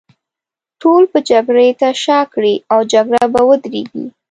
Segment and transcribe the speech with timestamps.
[0.81, 4.05] ټول به جګړې ته شا کړي، او جګړه به ودرېږي.